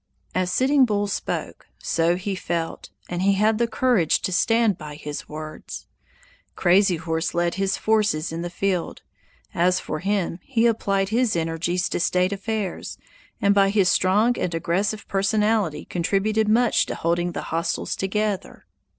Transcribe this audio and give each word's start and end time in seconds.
'"As 0.41 0.51
Sitting 0.51 0.83
Bull 0.83 1.05
spoke, 1.05 1.67
so 1.77 2.15
he 2.15 2.33
felt, 2.33 2.89
and 3.07 3.21
he 3.21 3.33
had 3.33 3.59
the 3.59 3.67
courage 3.67 4.19
to 4.21 4.31
stand 4.33 4.75
by 4.75 4.95
his 4.95 5.29
words. 5.29 5.85
Crazy 6.55 6.95
Horse 6.95 7.35
led 7.35 7.53
his 7.53 7.77
forces 7.77 8.31
in 8.31 8.41
the 8.41 8.49
field; 8.49 9.03
as 9.53 9.79
for 9.79 9.99
him, 9.99 10.39
he 10.41 10.65
applied 10.65 11.09
his 11.09 11.35
energies 11.35 11.87
to 11.89 11.99
state 11.99 12.33
affairs, 12.33 12.97
and 13.39 13.53
by 13.53 13.69
his 13.69 13.89
strong 13.89 14.39
and 14.39 14.55
aggressive 14.55 15.07
personality 15.07 15.85
contributed 15.85 16.49
much 16.49 16.87
to 16.87 16.95
holding 16.95 17.33
the 17.33 17.53
hostiles 17.53 17.95
together. 17.95 18.65